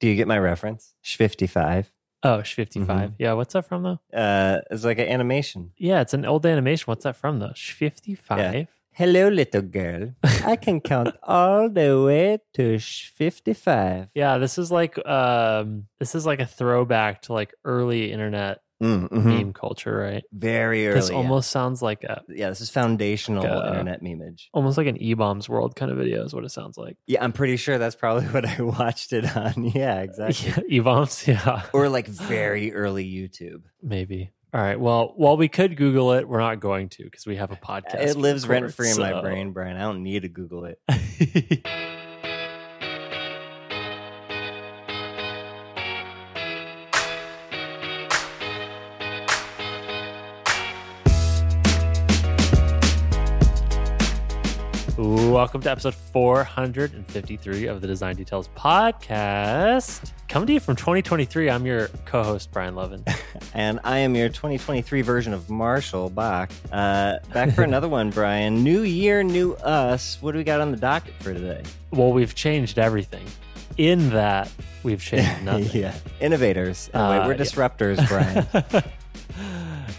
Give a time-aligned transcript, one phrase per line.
[0.00, 0.94] Do you get my reference?
[1.04, 1.86] Sh55.
[2.22, 3.14] Oh, Sh 55.
[3.18, 4.00] Yeah, what's that from though?
[4.12, 5.72] Uh, it's like an animation.
[5.78, 6.84] Yeah, it's an old animation.
[6.86, 7.52] What's that from though?
[7.54, 8.66] Sh 55.
[8.92, 10.14] Hello, little girl.
[10.44, 14.08] I can count all the way to sh 55.
[14.14, 19.08] Yeah, this is like um this is like a throwback to like early internet Mm,
[19.08, 19.24] mhm.
[19.24, 20.22] meme culture, right?
[20.32, 21.00] Very early.
[21.00, 21.16] This yeah.
[21.16, 24.48] almost sounds like a Yeah, this is foundational Like a- internet memeage.
[24.52, 26.98] almost like an eBaum's World kind of video is what it sounds like.
[27.06, 29.64] Yeah, I'm pretty sure that's probably what I watched it on.
[29.74, 30.50] Yeah, exactly.
[30.68, 31.62] Yeah, E-bombs, yeah.
[31.72, 33.62] Or like very early YouTube.
[33.82, 34.30] Maybe.
[34.54, 34.78] All right.
[34.78, 38.00] Well, while we could Google it, we're not going to because we have a podcast.
[38.06, 39.76] It lives rent free in my brain, Brian.
[39.76, 40.78] I don't need to Google it.
[55.08, 60.10] Welcome to episode 453 of the Design Details podcast.
[60.26, 63.04] Coming to you from 2023, I'm your co host, Brian Lovin.
[63.54, 66.50] And I am your 2023 version of Marshall Bock.
[66.72, 68.64] Uh, back for another one, Brian.
[68.64, 70.18] New year, new us.
[70.20, 71.62] What do we got on the docket for today?
[71.92, 73.24] well, we've changed everything.
[73.78, 74.50] In that,
[74.82, 75.80] we've changed nothing.
[75.82, 75.94] yeah.
[76.20, 76.90] Innovators.
[76.92, 77.38] Anyway, Uh, we're yeah.
[77.38, 78.84] disruptors, Brian.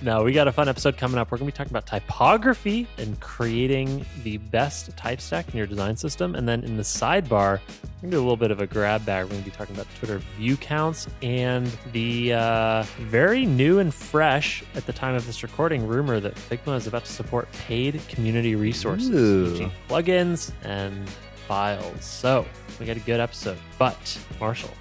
[0.02, 1.32] No, we got a fun episode coming up.
[1.32, 5.66] We're going to be talking about typography and creating the best type stack in your
[5.66, 6.36] design system.
[6.36, 9.06] And then in the sidebar, we're going to do a little bit of a grab
[9.06, 9.26] bag.
[9.26, 13.94] We're going to be talking about Twitter view counts and the uh, very new and
[13.94, 18.00] fresh at the time of this recording rumor that Figma is about to support paid
[18.08, 19.72] community resources, Ooh.
[19.90, 21.10] plugins and
[21.48, 22.04] files.
[22.04, 22.46] So
[22.80, 23.58] we got a good episode.
[23.80, 24.74] But, Marshall,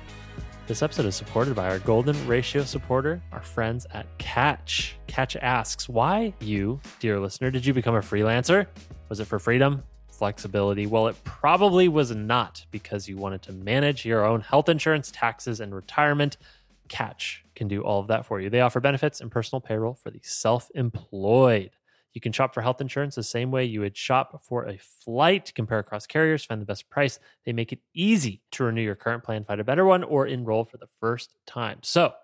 [0.67, 4.99] this episode is supported by our golden ratio supporter, our friends at Catch.
[5.07, 8.67] Catch asks, why you, dear listener, did you become a freelancer?
[9.09, 9.85] Was it for freedom?
[10.09, 10.87] Flexibility?
[10.87, 15.61] Well, it probably was not because you wanted to manage your own health insurance, taxes,
[15.61, 16.37] and retirement.
[16.89, 18.51] Catch can do all of that for you.
[18.51, 21.71] They offer benefits and personal payroll for the self employed.
[22.17, 25.53] You can shop for health insurance the same way you would shop for a flight,
[25.55, 27.19] compare across carriers, find the best price.
[27.45, 30.65] They make it easy to renew your current plan, find a better one, or enroll
[30.65, 31.81] for the first time.
[31.83, 32.15] So,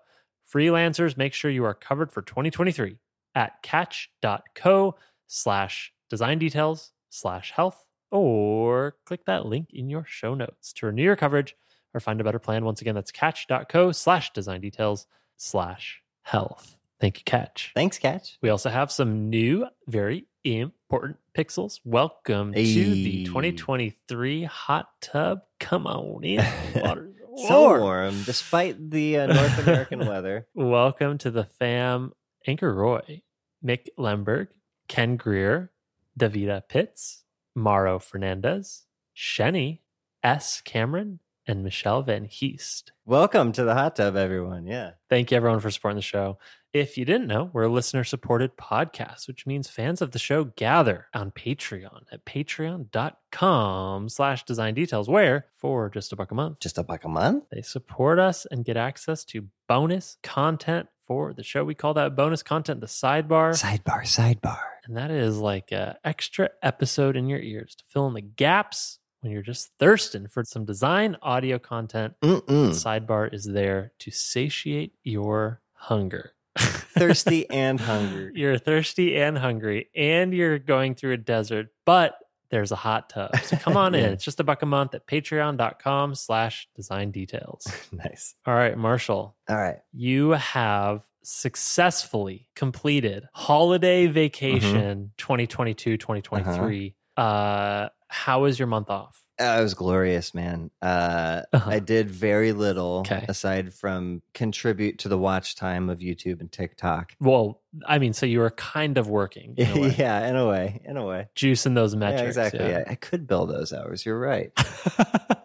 [0.51, 2.97] freelancers, make sure you are covered for 2023
[3.35, 4.95] at catch.co
[5.27, 11.03] slash design details slash health, or click that link in your show notes to renew
[11.03, 11.55] your coverage
[11.93, 12.65] or find a better plan.
[12.65, 15.05] Once again, that's catch.co slash design details
[15.37, 16.77] slash health.
[17.03, 17.73] Thank you, Catch.
[17.75, 18.37] Thanks, Catch.
[18.41, 21.81] We also have some new, very important pixels.
[21.83, 25.41] Welcome to the 2023 hot tub.
[25.59, 26.37] Come on in.
[26.77, 27.13] Water's
[27.45, 27.81] So warm.
[27.81, 30.47] warm, despite the uh, North American weather.
[30.53, 32.13] Welcome to the fam
[32.47, 33.21] Anchor Roy,
[33.61, 34.47] Mick Lemberg,
[34.87, 35.73] Ken Greer,
[36.17, 39.79] Davida Pitts, Maro Fernandez, Shenny,
[40.23, 40.61] S.
[40.61, 42.91] Cameron, and Michelle Van Heest.
[43.05, 44.65] Welcome to the hot tub, everyone.
[44.65, 44.91] Yeah.
[45.09, 46.37] Thank you, everyone, for supporting the show.
[46.73, 50.45] If you didn't know, we're a listener supported podcast, which means fans of the show
[50.45, 56.59] gather on Patreon at patreon.com slash design details, where for just a buck a month,
[56.59, 57.43] Just a buck a month?
[57.51, 61.63] they support us and get access to bonus content for the show.
[61.63, 63.51] We call that bonus content the sidebar.
[63.51, 64.59] Sidebar, sidebar.
[64.85, 68.99] And that is like a extra episode in your ears to fill in the gaps
[69.23, 72.13] when you're just thirsting for some design audio content.
[72.21, 72.69] Mm-mm.
[72.69, 76.33] sidebar is there to satiate your hunger.
[76.57, 78.33] Thirsty and hungry.
[78.35, 82.17] You're thirsty and hungry, and you're going through a desert, but
[82.51, 83.35] there's a hot tub.
[83.43, 84.11] So come on in.
[84.13, 87.65] It's just a buck a month at patreon.com slash design details.
[87.91, 88.35] nice.
[88.45, 89.77] All right, Marshall, All right.
[89.91, 99.57] you have successfully completed holiday vacation 2022 2023 uh how was your month off Uh,
[99.59, 100.69] it was glorious, man.
[100.79, 101.69] Uh, Uh-huh.
[101.77, 103.25] I did very little Okay.
[103.27, 107.13] aside from contribute to the watch time of YouTube and TikTok.
[107.19, 110.47] well i mean so you were kind of working in a way, yeah, in a
[110.47, 111.27] way, in a way.
[111.35, 112.59] juicing those metrics yeah, exactly.
[112.69, 112.79] yeah.
[112.85, 112.91] Yeah.
[112.93, 114.05] I could bill those hours.
[114.05, 114.51] You're right.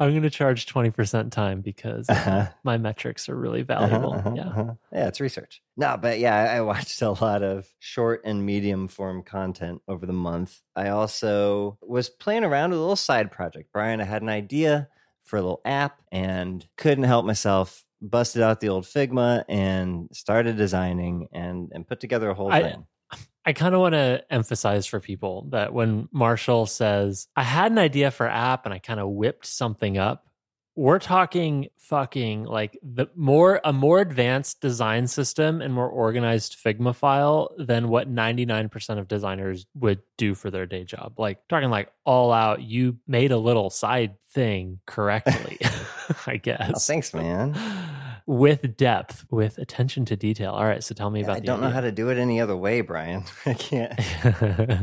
[0.00, 2.46] i'm going to charge 20% time because uh, Uh-huh.
[2.64, 4.74] my metrics are really Uh-huh, valuable uh-huh, yeah uh-huh.
[4.92, 5.62] Yeah, it's research.
[5.76, 10.06] No, but yeah, I I watched a lot of short and medium form content over
[10.06, 10.60] the month.
[10.74, 13.70] I also was playing around with a little side project.
[13.72, 14.88] Brian, I had an idea
[15.22, 17.84] for a little app and couldn't help myself.
[18.02, 22.62] Busted out the old Figma and started designing and and put together a whole I-
[22.62, 22.86] thing.
[23.46, 27.78] I kind of want to emphasize for people that when Marshall says, I had an
[27.78, 30.26] idea for app and I kind of whipped something up,
[30.74, 36.94] we're talking fucking like the more a more advanced design system and more organized Figma
[36.94, 41.14] file than what 99% of designers would do for their day job.
[41.16, 45.58] Like talking like all out, you made a little side thing correctly.
[46.26, 46.72] I oh, guess.
[46.74, 47.56] Oh, thanks, man.
[48.26, 50.50] With depth, with attention to detail.
[50.52, 52.40] All right, so tell me Yeah, about I don't know how to do it any
[52.40, 53.22] other way, Brian.
[53.46, 53.92] I can't.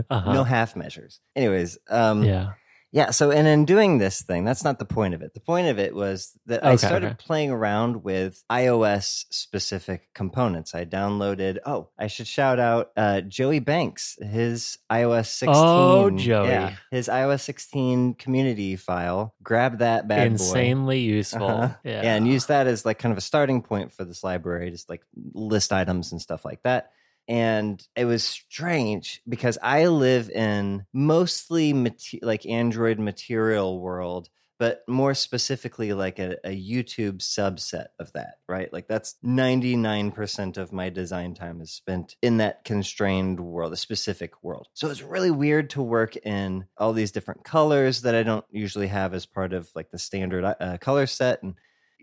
[0.09, 0.33] uh-huh.
[0.33, 1.19] No half measures.
[1.35, 2.53] Anyways, um, Yeah.
[2.93, 3.09] Yeah.
[3.09, 5.33] So, and in doing this thing, that's not the point of it.
[5.33, 7.15] The point of it was that I started okay.
[7.17, 10.75] playing around with iOS specific components.
[10.75, 15.49] I downloaded, oh, I should shout out uh, Joey Banks, his iOS 16.
[15.55, 16.49] Oh, Joey.
[16.49, 19.33] Yeah, his iOS 16 community file.
[19.41, 20.33] Grab that bad boy.
[20.33, 21.47] Insanely useful.
[21.47, 21.73] Uh-huh.
[21.83, 22.03] Yeah.
[22.03, 24.87] Yeah, and use that as like kind of a starting point for this library, just
[24.87, 25.01] like
[25.33, 26.91] list items and stuff like that.
[27.27, 34.29] And it was strange because I live in mostly mate- like Android material world,
[34.59, 38.71] but more specifically like a, a YouTube subset of that, right?
[38.71, 44.43] Like that's 99% of my design time is spent in that constrained world, a specific
[44.43, 44.67] world.
[44.73, 48.87] So it's really weird to work in all these different colors that I don't usually
[48.87, 51.55] have as part of like the standard uh, color set and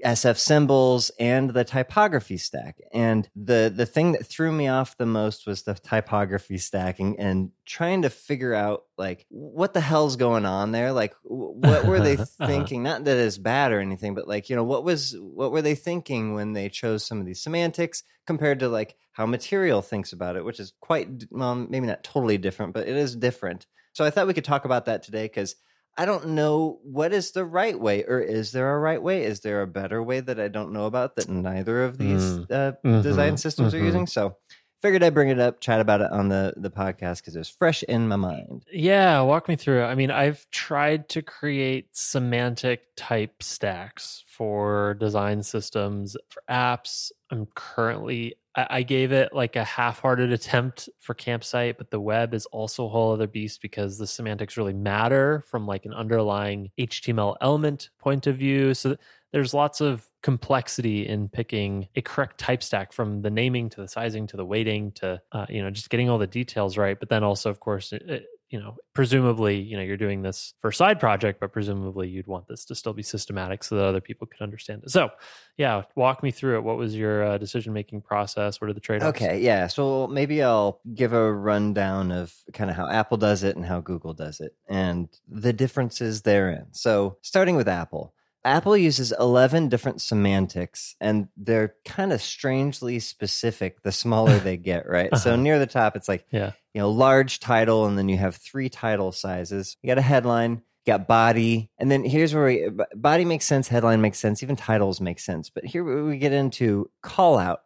[0.05, 2.77] SF symbols and the typography stack.
[2.93, 7.51] And the the thing that threw me off the most was the typography stacking and
[7.65, 10.93] trying to figure out like what the hell's going on there.
[10.93, 12.47] Like what were they Uh-huh.
[12.47, 12.83] thinking?
[12.83, 15.75] Not that it's bad or anything, but like, you know, what was what were they
[15.75, 20.37] thinking when they chose some of these semantics compared to like how material thinks about
[20.37, 23.67] it, which is quite well, maybe not totally different, but it is different.
[23.93, 25.57] So I thought we could talk about that today because
[25.97, 29.25] I don't know what is the right way, or is there a right way?
[29.25, 32.47] Is there a better way that I don't know about that neither of these Mm.
[32.51, 33.75] uh, Mhm, design systems mhm.
[33.75, 34.07] are using?
[34.07, 34.37] So
[34.81, 37.49] figured I'd bring it up, chat about it on the the podcast because it was
[37.49, 38.65] fresh in my mind.
[38.73, 39.85] Yeah, walk me through.
[39.85, 47.13] I mean, I've tried to create semantic type stacks for design systems, for apps.
[47.31, 52.35] I'm currently, I, gave it like a half hearted attempt for campsite, but the web
[52.35, 56.73] is also a whole other beast because the semantics really matter from like an underlying
[56.77, 58.75] HTML element point of view.
[58.75, 58.97] So
[59.33, 63.89] there's lots of complexity in picking a correct type stack from the naming to the
[63.89, 67.09] sizing to the weighting to uh, you know just getting all the details right but
[67.09, 70.71] then also of course it, it- you know presumably you know you're doing this for
[70.71, 74.01] a side project but presumably you'd want this to still be systematic so that other
[74.01, 75.09] people could understand it so
[75.57, 78.81] yeah walk me through it what was your uh, decision making process what are the
[78.81, 79.69] trade-offs Okay, yeah.
[79.69, 83.81] So maybe I'll give a rundown of kind of how Apple does it and how
[83.81, 86.67] Google does it and the differences therein.
[86.73, 88.15] So, starting with Apple.
[88.45, 94.89] Apple uses 11 different semantics and they're kind of strangely specific the smaller they get,
[94.89, 95.15] right?
[95.17, 95.43] So, Uh-huh.
[95.43, 96.53] near the top, it's like, Yeah.
[96.75, 99.77] you know, large title, and then you have three title sizes.
[99.83, 103.69] You got a headline, you got body, and then here's where we, body makes sense,
[103.69, 105.51] headline makes sense, even titles make sense.
[105.51, 107.61] But here we get into call out.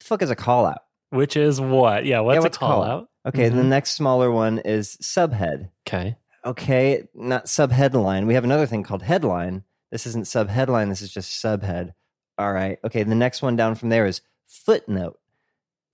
[0.00, 0.82] the fuck is a call out?
[1.10, 3.68] which is what yeah what's, what's a call call out Okay, the Mhm.
[3.68, 5.70] next smaller one is subhead.
[5.86, 8.26] okay Okay, not subheadline.
[8.26, 9.64] We have another thing called headline.
[9.90, 11.92] This isn't subheadline, this is just subhead.
[12.36, 12.78] All right.
[12.84, 15.18] Okay, the next one down from there is footnote.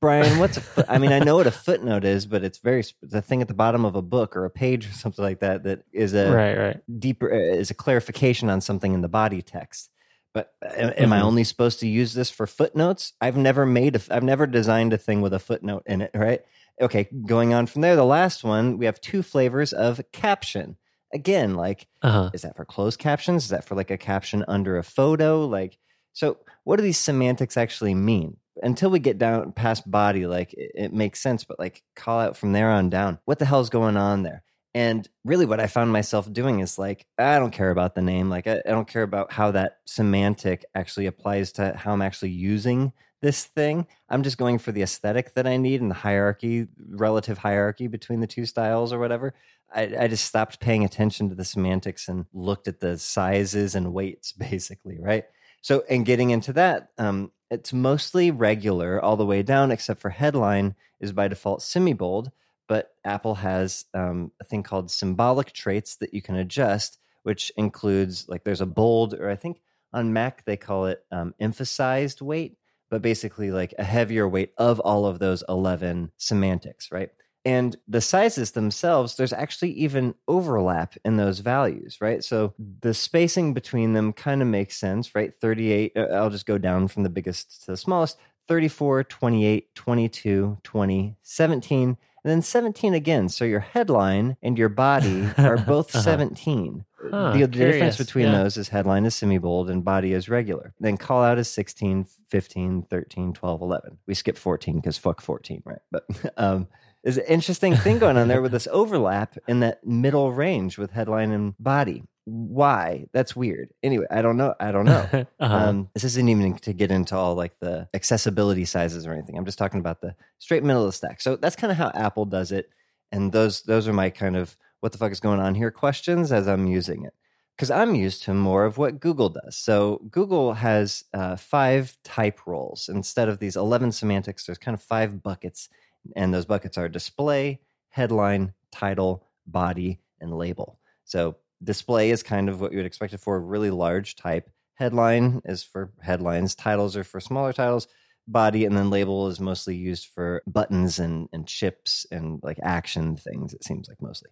[0.00, 0.84] Brian, what's a foot?
[0.88, 3.54] I mean, I know what a footnote is, but it's very the thing at the
[3.54, 6.58] bottom of a book or a page or something like that that is a right
[6.58, 9.90] right deeper uh, is a clarification on something in the body text.
[10.34, 11.24] But uh, am, am I Mhm.
[11.24, 13.14] only supposed to use this for footnotes?
[13.22, 16.42] I've never made a, I've never designed a thing with a footnote in it, right?
[16.82, 20.76] Okay, going on from there, the last one, we have two flavors of caption.
[21.14, 23.44] Again, like uh-huh is that for closed captions?
[23.44, 25.46] Is that for like a caption under a photo?
[25.46, 25.78] Like,
[26.12, 28.36] so what do these semantics actually mean?
[28.62, 32.36] Until we get down past body, like it, it makes sense, but like call out
[32.36, 33.18] from there on down.
[33.24, 34.42] What the hell's going on there?
[34.74, 38.28] And really, what I found myself doing is like, I don't care about the name.
[38.28, 42.32] Like, I, I don't care about how that semantic actually applies to how I'm actually
[42.32, 42.92] using
[43.24, 43.86] this thing.
[44.10, 48.20] I'm just going for the aesthetic that I need and the hierarchy, relative hierarchy between
[48.20, 49.32] the two styles or whatever.
[49.74, 53.94] I, I just stopped paying attention to the semantics and looked at the sizes and
[53.94, 55.24] weights, basically, right?
[55.62, 60.10] So, and getting into that, um, it's mostly regular all the way down, except for
[60.10, 62.30] headline is by default semi bold.
[62.68, 68.28] But Apple has um, a thing called symbolic traits that you can adjust, which includes
[68.28, 69.62] like there's a bold, or I think
[69.94, 72.58] on Mac they call it um, emphasized weight,
[72.90, 77.10] but basically like a heavier weight of all of those 11 semantics, right?
[77.46, 82.24] And the sizes themselves, there's actually even overlap in those values, right?
[82.24, 85.32] So the spacing between them kind of makes sense, right?
[85.34, 88.16] 38, uh, I'll just go down from the biggest to the smallest
[88.48, 93.28] 34, 28, 22, 20, 17, and then 17 again.
[93.28, 96.02] So your headline and your body are both Uh-huh.
[96.02, 96.84] 17.
[97.10, 98.42] Huh, the, the difference between Yeah.
[98.42, 100.74] those is headline is semi bold and body is regular.
[100.80, 103.98] Then call out is 16, 15, 13, 12, 11.
[104.06, 105.78] We skip 14 because fuck 14, right?
[105.90, 106.04] But
[106.36, 106.68] um,
[107.02, 110.90] There's an interesting thing going on there with this overlap in that middle range with
[110.90, 112.04] headline and body.
[112.26, 113.04] Why?
[113.12, 113.68] That's weird.
[113.82, 114.54] Anyway, I don't know.
[114.58, 115.06] I don't know.
[115.40, 115.54] Uh-huh.
[115.54, 119.36] Um, this isn't even to get into all like the accessibility sizes or anything.
[119.36, 121.20] I'm just talking about the straight middle of the stack.
[121.20, 122.70] So that's kind of how Apple does it.
[123.12, 126.30] And those those are my kind of what the fuck is going on here questions
[126.30, 127.14] as I'm using it.
[127.56, 129.56] Because I'm used to more of what Google does.
[129.56, 134.44] So Google has uh, five type roles instead of these 11 semantics.
[134.44, 135.70] There's kind of five buckets,
[136.14, 140.78] and those buckets are display, headline, title, body, and label.
[141.06, 144.50] So display is kind of what you would expect it for really large type.
[144.74, 146.54] Headline is for headlines.
[146.54, 147.88] Titles are for smaller titles.
[148.28, 153.16] Body and then label is mostly used for buttons and, and chips and like action
[153.16, 154.28] things, it seems like mostly.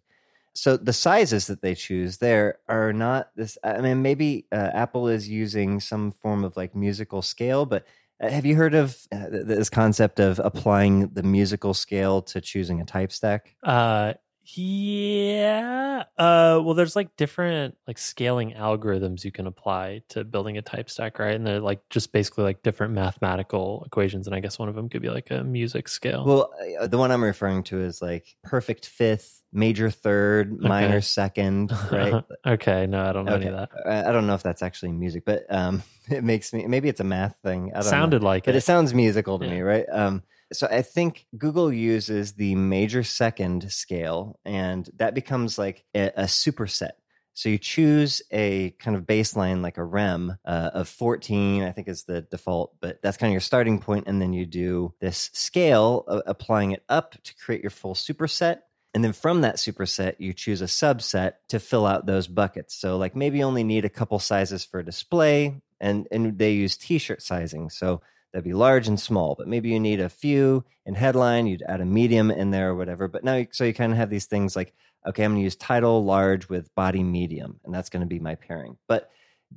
[0.54, 3.56] So the sizes that they choose there are not this.
[3.64, 7.87] I mean, maybe uh, Apple is using some form of like musical scale, but
[8.23, 12.80] uh, have you heard of uh, this concept of applying the musical scale to choosing
[12.80, 13.56] a type stack?
[13.62, 16.04] Uh, yeah.
[16.18, 20.90] Uh, well, there's like different like scaling algorithms you can apply to building a type
[20.90, 21.34] stack, right?
[21.34, 24.26] And they're like just basically like different mathematical equations.
[24.26, 26.25] And I guess one of them could be like a music scale.
[26.25, 31.72] Well, uh, the one I'm referring to is like perfect fifth, major third, minor second,
[31.90, 32.22] right?
[32.46, 32.87] okay.
[32.87, 33.70] No, I don't know any of that.
[33.87, 37.04] I don't know if that's actually music, but um, it makes me maybe it's a
[37.04, 37.70] math thing.
[37.70, 37.90] I don't know.
[37.90, 38.58] Sounded like but it.
[38.58, 39.50] it sounds musical to Yeah.
[39.52, 39.87] me, right?
[39.90, 40.22] Um,
[40.52, 46.25] so I think Google uses the major second scale, and that becomes like a, a
[46.25, 46.92] superset.
[47.35, 51.88] So you choose a kind of baseline, like a REM uh, of 14, I think
[51.88, 55.30] is the default, but that's kind of your starting point, and then you do this
[55.32, 58.61] scale, uh, applying it up to create your full superset.
[58.94, 62.75] And then from that superset, you choose a subset to fill out those buckets.
[62.75, 66.76] So, like, maybe you only need a couple sizes for display, and, and they use
[66.76, 67.71] t shirt sizing.
[67.71, 71.62] So, that'd be large and small, but maybe you need a few in headline, you'd
[71.62, 73.08] add a medium in there or whatever.
[73.08, 74.72] But now, so you kind of have these things like,
[75.06, 78.18] okay, I'm going to use title large with body medium, and that's going to be
[78.18, 78.78] my pairing.
[78.88, 79.10] But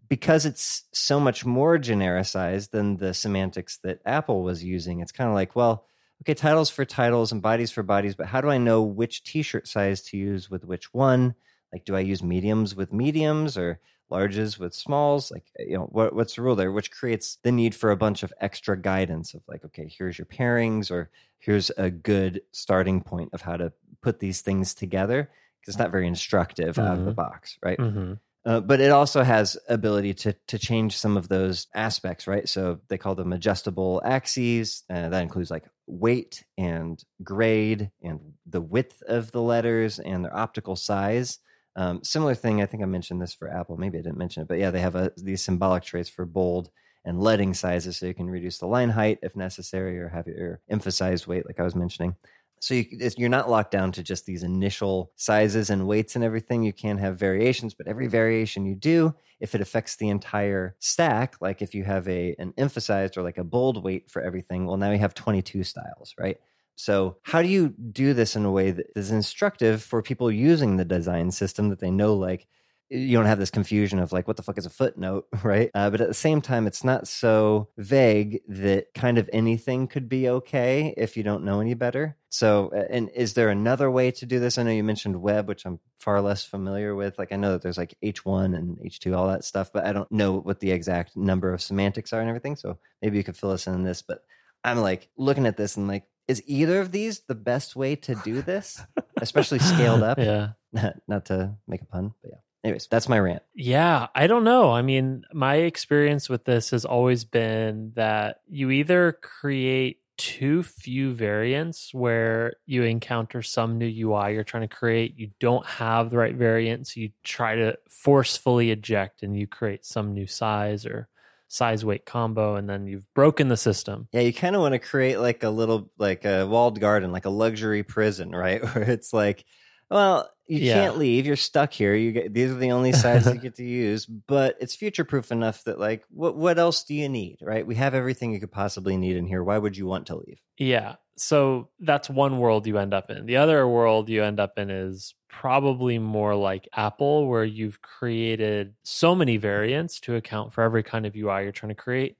[0.10, 5.30] because it's so much more genericized than the semantics that Apple was using, it's kind
[5.30, 5.86] of like, well,
[6.22, 9.68] okay, titles for titles and bodies for bodies, but how do I know which t-shirt
[9.68, 11.36] size to use with which one?
[11.76, 15.30] Like, do I use mediums with mediums or larges with smalls?
[15.30, 16.72] Like, you know, what, what's the rule there?
[16.72, 20.26] Which creates the need for a bunch of extra guidance of like, okay, here's your
[20.26, 25.30] pairings or here's a good starting point of how to put these things together.
[25.60, 27.16] Because it's not very instructive out of the Mhm.
[27.16, 27.78] box, right?
[27.78, 28.14] hmm
[28.46, 32.48] Uh, but it also has ability to to change some of those aspects, right?
[32.48, 34.84] So they call them adjustable axes.
[34.90, 40.38] Uh, that includes like weight and grade and the width of the letters and their
[40.38, 41.40] optical size.
[41.76, 43.78] Um, similar thing, I think I mentioned this for Apple.
[43.78, 46.70] Maybe I didn't mention it, but yeah, they have a, these symbolic traits for bold
[47.04, 50.62] and leading sizes, so you can reduce the line height if necessary, or have your
[50.70, 52.16] emphasized weight, like I was mentioning.
[52.62, 52.86] So you,
[53.18, 56.64] you're not locked down to just these initial sizes and weights and everything.
[56.64, 61.36] You can have variations, but every variation you do, if it affects the entire stack,
[61.42, 64.78] like if you have a an emphasized or like a bold weight for everything, well,
[64.78, 66.38] now you have 22 styles, right?
[66.76, 70.78] So how do you do this in a way that is instructive for people using
[70.78, 72.48] the design system that they know, like
[72.90, 75.72] you don't have this confusion of like what the fuck is a footnote right?
[75.74, 80.08] Uh, but at the same time it's not so vague that kind of anything could
[80.08, 82.16] be okay if you don't know any better.
[82.30, 84.58] So and is there another way to do this?
[84.58, 87.18] I know you mentioned web which i'm far less familiar with.
[87.18, 90.12] Like i know that there's like h1 and h2 all that stuff but i don't
[90.12, 93.52] know what the exact number of semantics are and everything so maybe you could fill
[93.52, 94.20] us in on this but
[94.64, 98.16] i'm like looking at this and like is either of these the best way to
[98.24, 98.82] do this
[99.22, 100.50] especially scaled up Yeah.
[101.08, 102.38] not to make a pun, but yeah.
[102.64, 103.44] Anyways, that's my rant.
[103.54, 104.72] Yeah, I don't know.
[104.72, 111.14] I mean, my experience with this has always been that you either create too few
[111.14, 116.18] variants where you encounter some new UI you're trying to create, you don't have the
[116.18, 121.08] right variant, so you try to forcefully eject and you create some new size or
[121.48, 124.08] size weight combo, and then you've broken the system.
[124.12, 127.26] Yeah, you kind of want to create like a little, like a walled garden, like
[127.26, 128.64] a luxury prison, right?
[128.76, 129.46] Where it's like,
[129.90, 130.74] well, you Yeah.
[130.74, 131.26] can't leave.
[131.26, 131.96] You're stuck here.
[131.96, 135.32] You get these are the only sizes you get to use, but it's future proof
[135.32, 137.66] enough that like, what what else do you need, right?
[137.66, 139.44] We have everything you could possibly need in here.
[139.44, 140.40] Why would you want to leave?
[140.58, 140.96] Yeah.
[141.18, 143.26] So that's one world you end up in.
[143.26, 148.74] The other world you end up in is probably more like Apple, where you've created
[148.84, 152.18] so many variants to account for every kind of UI you're trying to create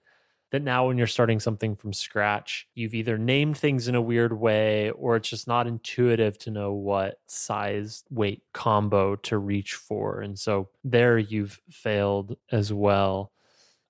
[0.52, 4.32] that now when you're starting something from scratch, you've either named things in a weird
[4.32, 10.22] way or it's just not intuitive to know what size weight combo to reach for.
[10.22, 13.32] And so there you've failed as well.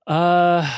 [0.07, 0.69] Uh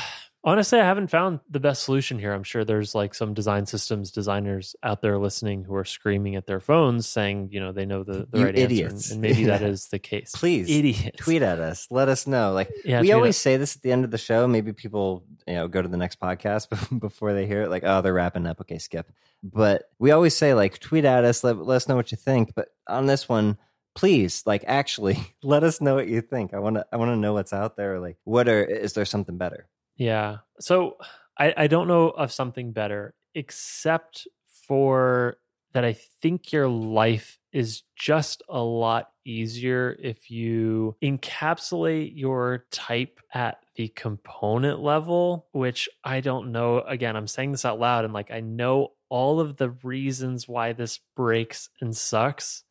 [0.48, 2.32] Honestly, I haven't found the best solution here.
[2.32, 6.48] I'm sure there's like some design systems designers out there listening who are screaming at
[6.48, 8.94] their phones saying, you know, they know the, the You right idiots.
[8.94, 9.14] answer.
[9.16, 10.32] And, and maybe that is the case.
[10.34, 11.18] Please, idiots.
[11.18, 11.88] Tweet at us.
[11.92, 12.54] Let us know.
[12.54, 14.48] Like Yeah, we always at- say this at the end of the show.
[14.48, 16.70] Maybe people, you know, go to the next podcast
[17.02, 17.70] before they hear it.
[17.70, 18.62] Like, oh, they're wrapping up.
[18.62, 19.12] Okay, skip.
[19.44, 21.44] But we always say like, tweet at us.
[21.44, 22.54] Let, let us know what you think.
[22.56, 23.58] But on this one,
[23.96, 26.54] please, like, actually, let us know what you think.
[26.54, 26.86] I want to.
[26.94, 28.00] I want to know what's out there.
[28.00, 28.64] Like, what are?
[28.64, 29.68] Is there something better?
[29.98, 30.38] Yeah.
[30.60, 30.98] So
[31.38, 34.28] I, I don't know of something better except
[34.68, 35.38] for
[35.74, 43.20] that I think your life is just a lot easier if you encapsulate your type
[43.34, 46.80] at the component level, which I don't know.
[46.82, 50.74] Again, I'm saying this out loud and like I know all of the reasons why
[50.74, 52.64] this breaks and sucks,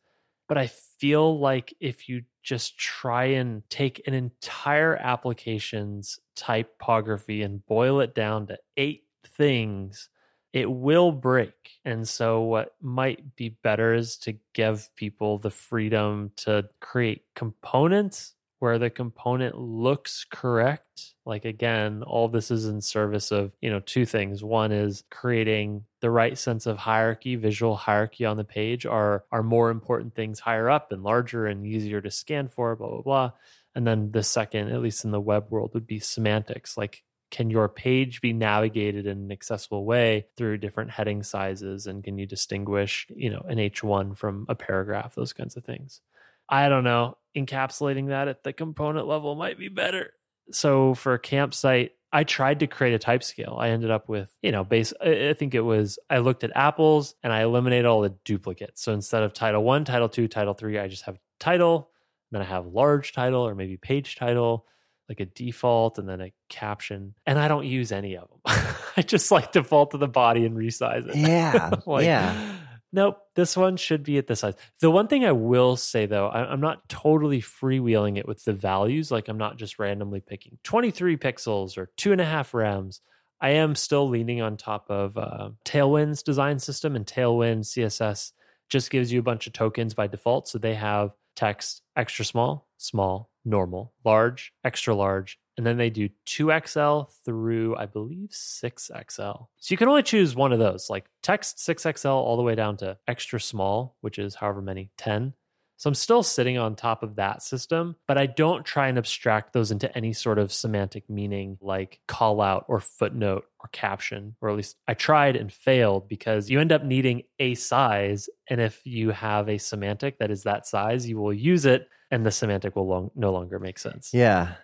[0.47, 7.65] but I feel like if you just try and take an entire application's typography and
[7.65, 10.07] boil it down to eight things,
[10.53, 11.51] it will break.
[11.83, 18.35] And so, what might be better is to give people the freedom to create components
[18.59, 21.13] where the component looks correct.
[21.25, 24.43] Like, again, all this is in service of, you know, two things.
[24.43, 29.43] One is creating the right sense of hierarchy, visual hierarchy on the page are, are
[29.43, 33.31] more important things higher up and larger and easier to scan for, blah, blah, blah.
[33.75, 36.77] And then the second, at least in the web world, would be semantics.
[36.77, 41.85] Like, can your page be navigated in an accessible way through different heading sizes?
[41.85, 46.01] And can you distinguish, you know, an H1 from a paragraph, those kinds of things?
[46.49, 47.17] I don't know.
[47.35, 50.13] Encapsulating that at the component level might be better.
[50.51, 53.57] So for a campsite, I tried to create a type scale.
[53.59, 54.93] I ended up with, you know, base.
[55.01, 58.81] I I think it was, I looked at apples and I eliminated all the duplicates.
[58.81, 61.91] So instead of title one, title two, title three, I just have title,
[62.31, 64.65] then I have large title or maybe page title,
[65.09, 67.13] like a default, and then a caption.
[67.25, 68.39] And I don't use any of them.
[68.97, 71.15] I just like default to the body and resize it.
[71.15, 72.53] Yeah, Like, yeah.
[72.93, 74.55] Nope, this one should be at this size.
[74.79, 78.53] The one thing I will say though, I, I'm not totally freewheeling it with the
[78.53, 79.11] values.
[79.11, 82.99] Like I'm not just randomly picking 23 pixels or two and a half rems.
[83.39, 88.31] I am still leaning on top of uh, Tailwind's design system, and Tailwind CSS
[88.67, 90.47] just gives you a bunch of tokens by default.
[90.47, 96.09] So they have text extra small, small, normal, large, extra large, and then they do
[96.27, 99.47] 2XL through, I believe, 6XL.
[99.57, 102.77] So you can only choose one of those, like text 6XL all the way down
[102.77, 105.33] to extra small, which is however many, 10.
[105.79, 109.53] So I'm still sitting on top of that system, but I don't try and abstract
[109.53, 114.49] those into any sort of semantic meaning like call out or footnote or caption, or
[114.49, 118.27] at least I tried and failed because you end up needing a size.
[118.49, 122.25] And if you have a semantic that is that size, you will use it and
[122.25, 124.11] the semantic will long, no longer make sense.
[124.13, 124.55] Yeah.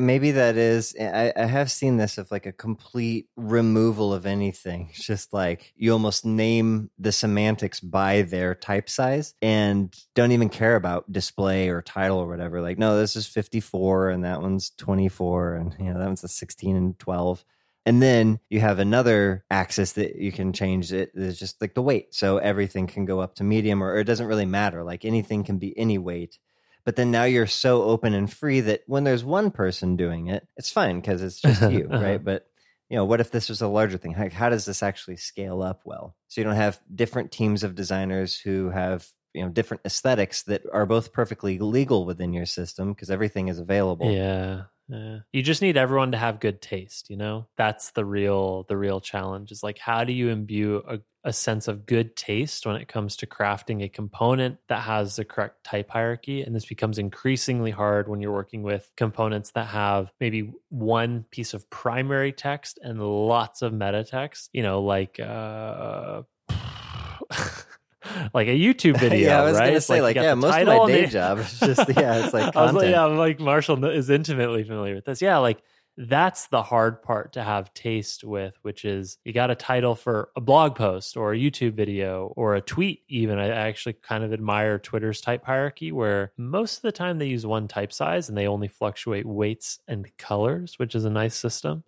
[0.00, 0.96] Maybe that is.
[1.00, 4.88] I, I have seen this of like a complete removal of anything.
[4.90, 10.48] It's just like you almost name the semantics by their type size and don't even
[10.48, 12.60] care about display or title or whatever.
[12.60, 16.28] Like, no, this is 54 and that one's 24 and you know that one's a
[16.28, 17.44] 16 and 12.
[17.86, 21.12] And then you have another axis that you can change it.
[21.14, 22.12] It's just like the weight.
[22.12, 24.82] So everything can go up to medium or, or it doesn't really matter.
[24.82, 26.38] Like anything can be any weight
[26.84, 30.46] but then now you're so open and free that when there's one person doing it
[30.56, 32.02] it's fine because it's just you Uh-huh.
[32.02, 32.46] right but
[32.88, 35.62] you know what if this was a larger thing how, how does this actually scale
[35.62, 39.82] up well so you don't have different teams of designers who have you know different
[39.84, 44.62] aesthetics that are both perfectly legal within your system because everything is available Yeah.
[44.88, 45.18] Yeah.
[45.32, 47.46] You just need everyone to have good taste, you know?
[47.56, 51.68] That's the real the real challenge is like how do you imbue a, a sense
[51.68, 55.90] of good taste when it comes to crafting a component that has the correct type
[55.90, 61.24] hierarchy and this becomes increasingly hard when you're working with components that have maybe one
[61.30, 66.22] piece of primary text and lots of meta text, you know, like uh
[68.34, 69.66] like a YouTube video, yeah i was right?
[69.66, 72.32] gonna It's say you like, yeah most of my day job is just yeah it's
[72.32, 75.20] like I was like, yeah, I'm like Marshall is intimately familiar with this.
[75.20, 75.62] Yeah, like
[75.96, 80.30] that's the hard part to have taste with, which is you got a title for
[80.36, 83.02] a blog post or a YouTube video or a tweet.
[83.08, 87.26] Even I actually kind of admire Twitter's type hierarchy, where most of the time they
[87.26, 91.34] use one type size and they only fluctuate weights and colors, which is a nice
[91.34, 91.84] system.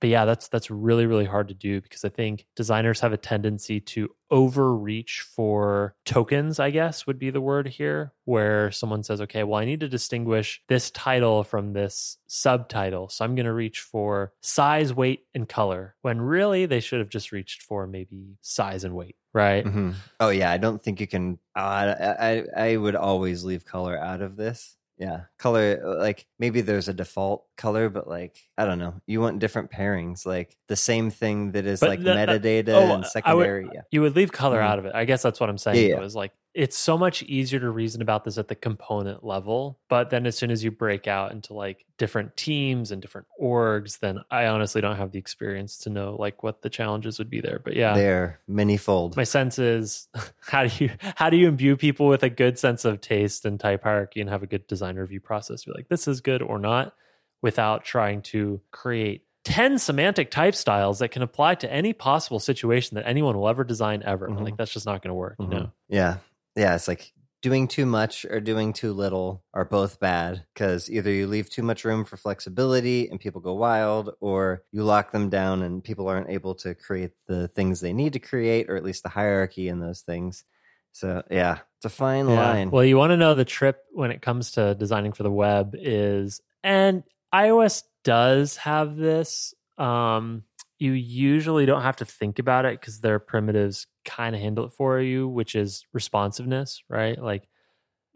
[0.00, 3.16] But yeah, that's that's really really hard to do because I think designers have a
[3.16, 9.20] tendency to overreach for tokens, I guess would be the word here, where someone says,
[9.22, 13.52] "Okay, well I need to distinguish this title from this subtitle, so I'm going to
[13.52, 18.36] reach for size, weight and color." When really they should have just reached for maybe
[18.40, 19.64] size and weight, right?
[19.64, 19.94] Mhm.
[20.20, 21.38] Oh yeah, I don't think you can.
[21.56, 24.76] Uh, I I would always leave color out of this.
[24.98, 28.94] Yeah, color uh, like maybe there's a default color, but like I don't know.
[29.06, 32.68] You want different pairings, like the same thing that is But like the- uh, metadata
[32.70, 33.68] oh, I and would- secondary.
[33.72, 34.68] yeah, You would leave color Mhm.
[34.68, 34.92] out of it.
[34.94, 35.76] I guess that's what I'm saying.
[35.88, 36.02] Yeah, yeah.
[36.04, 40.10] Is like it's so much easier to reason about this at the component level, but
[40.10, 44.18] then as soon as you break out into like different teams and different orgs, then
[44.28, 47.60] I honestly don't have the experience to know like what the challenges would be there.
[47.62, 49.14] But yeah, they're manyfold.
[49.16, 50.08] my sense is
[50.40, 53.60] how do you how do you imbue people with a good sense of taste and
[53.60, 56.58] type hierarchy and have a good design review process be like this is good or
[56.58, 56.92] not
[57.40, 62.96] without trying to create 10 semantic type styles that can apply to any possible situation
[62.96, 64.42] that anyone will ever design ever Mhm.
[64.42, 65.44] like that's just not going to work Mhm.
[65.52, 66.16] you know Yeah,
[66.58, 66.74] yeah.
[66.74, 71.26] It's like doing too much or doing too little are both bad because either you
[71.28, 75.62] leave too much room for flexibility and people go wild, or you lock them down
[75.62, 79.04] and people aren't able to create the things they need to create, or at least
[79.04, 80.44] the hierarchy in those things.
[80.92, 82.34] So yeah, it's a fine Yeah.
[82.34, 82.70] line.
[82.72, 85.76] well you want to know the trip when it comes to designing for the web
[85.78, 90.42] is and ios does have this um
[90.80, 94.72] you usually don't have to think about it because their primitives kind of handle it
[94.72, 97.48] for you which is responsiveness right like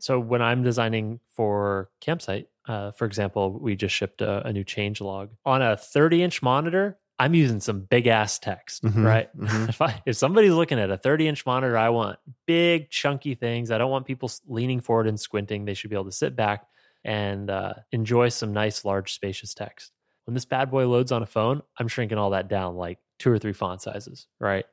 [0.01, 4.65] so when i'm designing for campsite uh, for example we just shipped a, a new
[4.65, 9.29] change log on a 30 inch monitor i'm using some big ass text Mhm, right
[9.37, 9.69] mhm.
[9.75, 13.71] if I if somebody's looking at a 30 inch monitor, I want big chunky things.
[13.71, 15.65] I don't want people leaning forward and squinting.
[15.65, 16.67] They should be able to sit back
[17.05, 19.93] and uh, enjoy some nice, large, spacious text.
[20.25, 23.31] When this bad boy loads on a phone, I'm shrinking all that down like two
[23.31, 24.65] or three font sizes, right?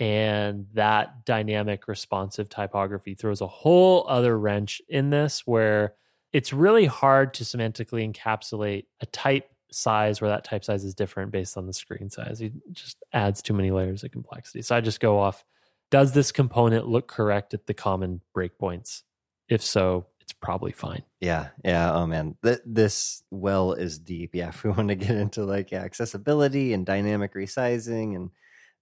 [0.00, 5.94] And that dynamic responsive typography throws a whole other wrench in this where
[6.32, 11.30] it's really hard to semantically encapsulate a type size where that type size is different
[11.30, 12.40] based on the screen size.
[12.40, 14.62] It just adds too many layers of complexity.
[14.62, 15.44] So I just go off
[15.90, 19.02] does this component look correct at the common breakpoints?
[19.48, 21.02] If so, it's probably fine.
[21.20, 21.92] Yeah, yeah.
[21.92, 24.34] Oh man, Th- this well is deep.
[24.34, 28.30] Yeah, if we want to get into like yeah, accessibility and dynamic resizing and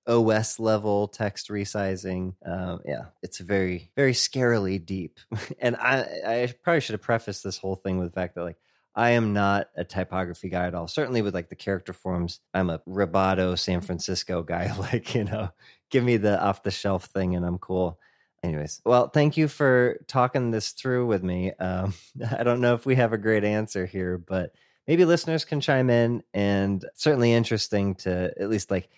[0.08, 5.18] OS level text resizing, um, yeah, it's very very scarily deep.
[5.60, 8.56] and I I probably should have prefaced this whole thing with the fact that like
[8.94, 10.88] I am not a typography guy at all.
[10.88, 14.74] Certainly with like the character forms, I'm a Roboto San Francisco guy.
[14.78, 15.50] Like you know,
[15.90, 17.98] give me the off the shelf thing and I'm cool
[18.44, 21.92] anyways well thank you for talking this through with me um,
[22.38, 24.52] i don't know if we have a great answer here but
[24.88, 28.88] maybe listeners can chime in and certainly interesting to at least like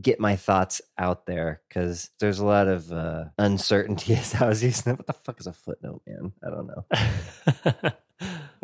[0.00, 4.64] get my thoughts out there because there's a lot of uh, uncertainty as i was
[4.64, 4.98] using it.
[4.98, 6.32] What the fuck is a footnote man?
[6.42, 7.90] I don't know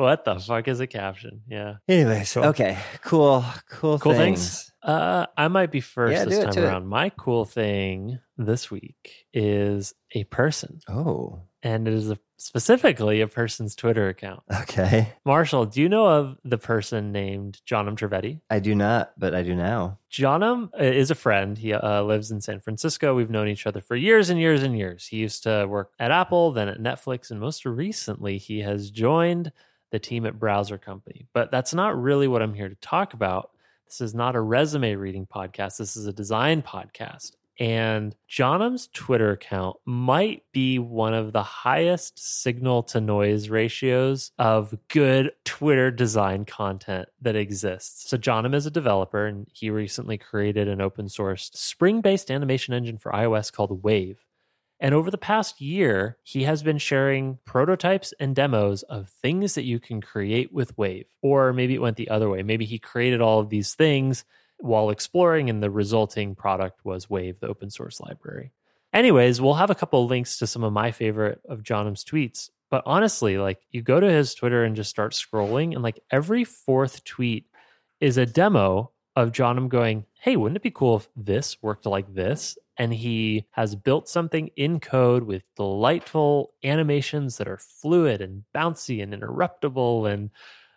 [0.01, 1.43] what the fuck is a caption?
[1.49, 1.75] Yeah.
[1.89, 4.41] Anyway, so okay cool cool, Cool things.
[4.41, 4.73] things?
[4.83, 6.65] Uh, I might be first Yeah, this it, time do it.
[6.67, 6.87] around.
[6.89, 13.29] My cool thing this week is a person, oh and it is a, specifically a
[13.29, 14.41] person's Twitter account.
[14.63, 18.41] okay Marshall, do you know of the person named Janum Trivedi?
[18.49, 21.57] i do not but i do now Janum uh, is a friend.
[21.59, 23.15] He uh, lives in San Francisco.
[23.15, 25.07] We've known each other for years and years and years.
[25.07, 29.53] He used to work at Apple, then at Netflix, and most recently, he has joined
[29.91, 31.27] the team at Browser Company.
[31.33, 33.51] But that's not really what I'm here to talk about.
[33.87, 35.79] This is not a resume reading podcast.
[35.79, 37.33] This is a design podcast.
[37.61, 44.75] And Janum's Twitter account might be one of the highest signal to noise ratios of
[44.89, 48.09] good Twitter design content that exists.
[48.09, 52.73] So, Janum is a developer and he recently created an open source spring based animation
[52.73, 54.25] engine for iOS called Wave.
[54.81, 59.65] And over the past year, he has been sharing prototypes and demos of things that
[59.65, 61.07] you can create with Wave.
[61.21, 62.43] Or maybe it went the other way.
[62.43, 64.25] Maybe he created all of these things
[64.59, 68.53] while exploring, and the resulting product was Wave, the open source library.
[68.93, 72.51] Anyways, we'll have a couple links to some of my favorite of Janum's tweets.
[72.71, 76.45] But honestly, like you go to his Twitter and just start scrolling, and like every
[76.45, 77.47] fourth tweet
[78.01, 82.15] is a demo of Janum going, Hey, wouldn't it be cool if this worked like
[82.15, 82.57] this?
[82.81, 89.03] And he has built something in code with delightful animations that are fluid and bouncy
[89.03, 90.31] and interruptible and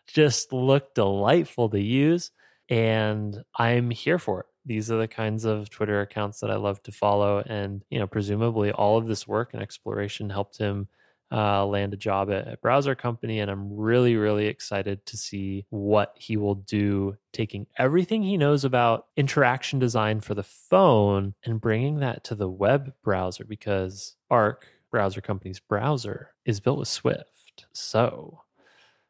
[0.05, 2.31] just look delightful to use.
[2.67, 4.47] And I'm here for it.
[4.65, 7.41] These are the kinds of Twitter accounts that I love to follow.
[7.47, 10.89] And, you know, presumably all of this work and exploration helped him
[11.33, 13.39] uh, land a job at a browser company.
[13.39, 18.63] And I'm really, really excited to see what he will do, taking everything he knows
[18.63, 24.67] about interaction design for the phone and bringing that to the web browser because Arc,
[24.91, 27.65] browser company's browser, is built with Swift.
[27.73, 28.42] So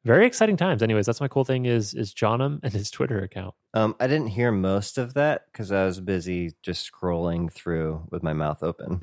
[0.05, 0.83] very exciting times.
[0.83, 3.55] Anyways, that's my cool thing is is Janum and his Twitter account.
[3.73, 8.21] Um, I didn't hear most of that because I was busy just scrolling through with
[8.21, 8.99] my mouth open.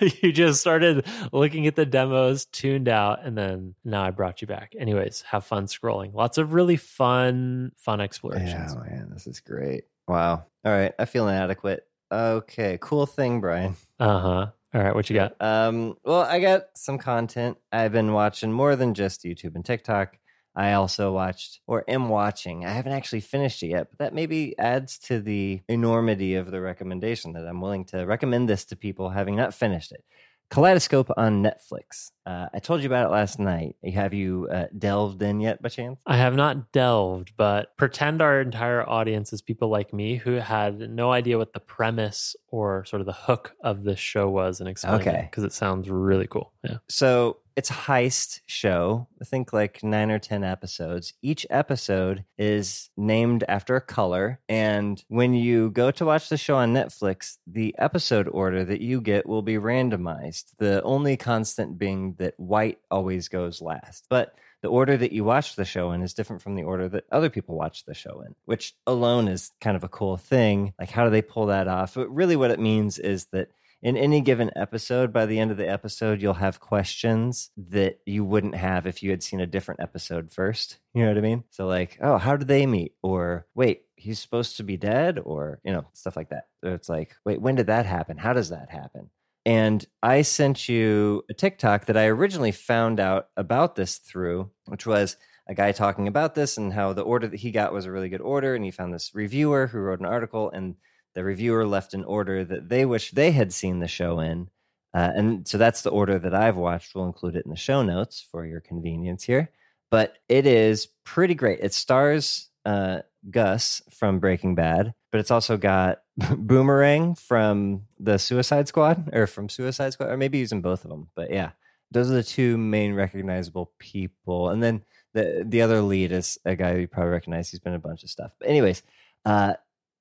[0.22, 4.46] you just started looking at the demos, tuned out, and then now I brought you
[4.46, 4.74] back.
[4.78, 6.14] Anyways, have fun scrolling.
[6.14, 8.74] Lots of really fun, fun explorations.
[8.74, 9.84] Yeah, man, this is great.
[10.06, 10.44] Wow.
[10.64, 11.86] All right, I feel inadequate.
[12.10, 13.76] Okay, cool thing, Brian.
[14.00, 14.46] Uh huh.
[14.74, 15.34] All right, what you got?
[15.40, 17.56] Um, well, I got some content.
[17.72, 20.18] I've been watching more than just YouTube and TikTok.
[20.54, 22.66] I also watched or am watching.
[22.66, 26.60] I haven't actually finished it yet, but that maybe adds to the enormity of the
[26.60, 30.04] recommendation that I'm willing to recommend this to people having not finished it.
[30.50, 32.10] Kaleidoscope on Netflix.
[32.24, 33.76] Uh, I told you about it last night.
[33.94, 36.00] Have you uh, delved in yet, by chance?
[36.06, 40.78] I have not delved, but pretend our entire audience is people like me who had
[40.78, 44.68] no idea what the premise or sort of the hook of this show was and
[44.68, 45.18] explain Okay.
[45.20, 46.52] it because it sounds really cool.
[46.64, 46.78] Yeah.
[46.88, 49.08] So it's a heist show.
[49.20, 51.14] I think like nine or 10 episodes.
[51.22, 54.38] Each episode is named after a color.
[54.48, 59.00] And when you go to watch the show on Netflix, the episode order that you
[59.00, 60.52] get will be randomized.
[60.58, 64.06] The only constant being that white always goes last.
[64.08, 67.04] But the order that you watch the show in is different from the order that
[67.12, 70.74] other people watch the show in, which alone is kind of a cool thing.
[70.78, 71.94] Like, how do they pull that off?
[71.94, 75.56] But really, what it means is that in any given episode, by the end of
[75.56, 79.80] the episode, you'll have questions that you wouldn't have if you had seen a different
[79.80, 80.78] episode first.
[80.94, 81.44] You know what I mean?
[81.50, 82.94] So, like, oh, how did they meet?
[83.02, 85.20] Or, wait, he's supposed to be dead?
[85.24, 86.48] Or, you know, stuff like that.
[86.64, 88.18] It's like, wait, when did that happen?
[88.18, 89.10] How does that happen?
[89.46, 94.86] And I sent you a TikTok that I originally found out about this through, which
[94.86, 95.16] was
[95.48, 98.10] a guy talking about this and how the order that he got was a really
[98.10, 98.54] good order.
[98.54, 100.76] And he found this reviewer who wrote an article, and
[101.14, 104.48] the reviewer left an order that they wish they had seen the show in.
[104.94, 106.94] Uh, and so that's the order that I've watched.
[106.94, 109.50] We'll include it in the show notes for your convenience here.
[109.90, 111.60] But it is pretty great.
[111.62, 116.02] It stars uh, Gus from Breaking Bad, but it's also got
[116.36, 121.08] Boomerang from the Suicide Squad or from Suicide Squad, or maybe using both of them.
[121.14, 121.50] But yeah,
[121.90, 124.50] those are the two main recognizable people.
[124.50, 124.82] And then
[125.14, 127.50] the the other lead is a guy you probably recognize.
[127.50, 128.32] He's been a bunch of stuff.
[128.38, 128.82] But anyways,
[129.24, 129.54] uh,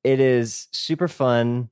[0.04, 1.70] it is super fun.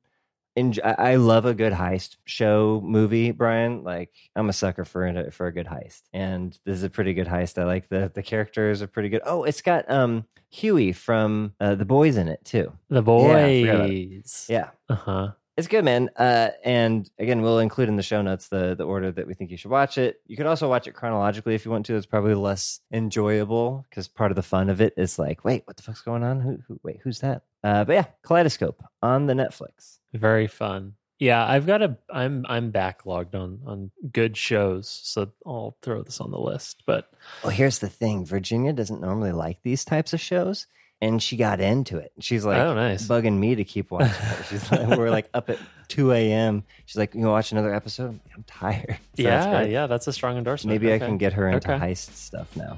[0.56, 3.84] And I I love a good heist show movie, Brian.
[3.84, 7.13] Like I'm a sucker for it for a good heist, and this is a pretty
[7.13, 7.58] good heist.
[7.62, 9.22] I like the the characters are pretty good.
[9.26, 12.72] Oh, it's got um Huey from uh, the boys in it too.
[12.89, 14.46] The Yeah, I forgot about boys.
[14.48, 15.32] Yeah, Uh huh.
[15.58, 16.10] it's good, man.
[16.15, 19.52] Uh, and again, we'll include in the show notes the the order that we think
[19.52, 20.22] you should watch it.
[20.26, 21.96] You could also watch it chronologically if you want to.
[21.98, 25.76] It's probably less enjoyable because part of the fun of it is like, wait, what
[25.76, 26.39] the fuck's going on?
[26.39, 27.44] Who, who wait, who's that?
[27.63, 29.98] Uh, but yeah, Kaleidoscope on the Netflix.
[30.15, 30.93] Very fun.
[31.19, 31.97] Yeah, I've got a.
[32.10, 36.84] I'm I'm backlogged on on good shows, so I'll throw this on the list.
[36.86, 37.10] But
[37.43, 40.67] Well, here's the thing: Virginia doesn't normally like these types of shows,
[41.01, 42.12] and she got into it.
[42.19, 43.08] She's like, oh, nice.
[43.08, 44.45] bugging me to keep watching it.
[44.49, 46.65] She's like, we're like up at two a.m.
[46.86, 48.10] She's like, you to watch another episode?
[48.10, 48.97] I'm, I'm tired.
[49.15, 49.71] So yeah, great.
[49.71, 50.73] yeah, that's a strong endorsement.
[50.73, 51.82] Maybe I can get her into Okay.
[51.91, 52.78] heist stuff now.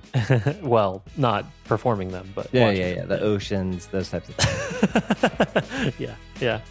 [0.61, 2.95] well, not performing them, but Yeah, yeah, yeah.
[3.05, 3.07] them.
[3.09, 5.93] The oceans, those types of things.
[5.97, 6.61] yeah, yeah.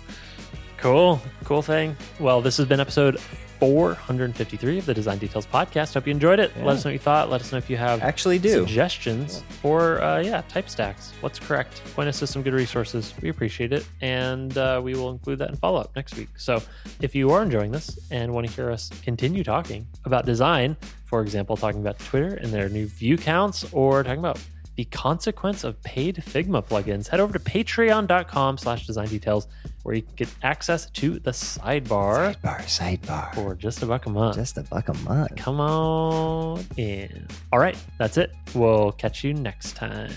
[0.79, 1.97] Cool, cool thing.
[2.21, 3.19] Well, this has been episode
[3.59, 5.95] 453 of the Design Details podcast.
[5.95, 6.53] Hope you enjoyed it.
[6.57, 6.65] Yeah.
[6.65, 7.31] Let us know what you thought.
[7.31, 8.51] Let us know if you have Actually, do.
[8.51, 11.13] suggestions for uh, yeah type stacks.
[11.23, 11.83] What's correct?
[11.95, 13.15] Point us to some good resources.
[13.23, 16.29] We appreciate it, and uh, we will include that in follow up next week.
[16.37, 16.63] So
[17.01, 21.23] if you are enjoying this and want to hear us continue talking about design, for
[21.23, 24.39] example, talking about Twitter and their new view counts, or talking about
[24.77, 29.47] the consequence of paid Figma plugins, head over to patreon.com slash design details
[29.83, 33.35] where you can get access to the sidebar Sidebar, sidebar.
[33.35, 34.37] for just a buck a month.
[34.37, 35.35] Just a buck a month.
[35.37, 37.27] Come on in.
[37.53, 38.33] All right, that's it.
[38.55, 40.13] We'll catch you next time.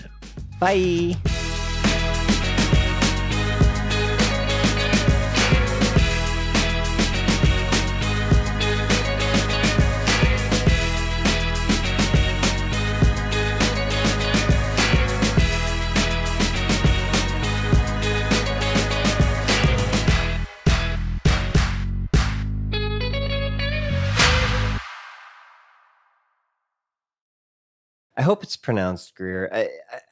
[0.58, 1.16] Bye.
[28.50, 29.48] It's pronounced Greer.
[29.52, 29.68] I,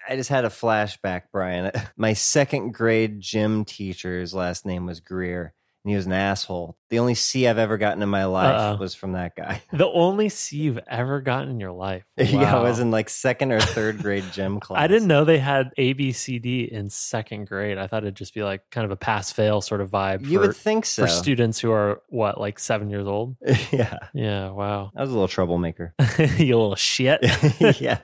[0.08, 1.72] I, just had a flashback, Brian.
[1.96, 6.76] My second grade gym teacher's last name was Greer, and he was an asshole.
[6.90, 8.76] The only C I've ever gotten in my life Uh-oh.
[8.78, 9.62] was from that guy.
[9.72, 12.04] The only C you've ever gotten in your life.
[12.16, 14.80] yeah, I was in like second or third grade gym class.
[14.82, 17.76] I didn't know they had A, B, C, D in second grade.
[17.76, 20.38] I thought it'd just be like kind of a pass fail sort of vibe You
[20.40, 21.02] for, would think so.
[21.02, 23.36] for students who are what, like seven years old?
[23.70, 24.90] yeah, Yeah, wow.
[24.96, 25.94] I was a little troublemaker.
[26.18, 27.20] you little shit.
[27.80, 27.98] yeah.